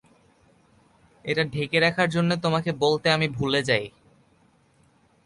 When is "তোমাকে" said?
2.37-2.71